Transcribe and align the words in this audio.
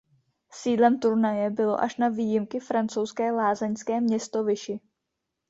Sídlem 0.53 0.99
turnaje 0.99 1.49
bylo 1.49 1.81
až 1.81 1.97
na 1.97 2.09
výjimky 2.09 2.59
francouzské 2.59 3.31
lázeňské 3.31 4.01
město 4.01 4.43
Vichy. 4.43 4.79